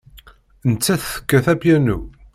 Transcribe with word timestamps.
Nettat 0.69 1.03
tekkat 1.13 1.45
apyanu. 1.53 1.99